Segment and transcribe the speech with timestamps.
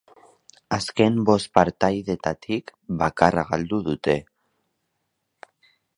[0.77, 4.19] Azken bost partidetatik bakarra galdu dute.